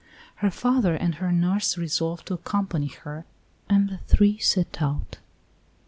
[0.37, 3.23] Her father and her nurse resolved to accompany her,
[3.69, 5.19] and the three set out.